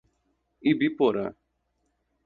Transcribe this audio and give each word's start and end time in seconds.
Ibiporã 0.71 1.25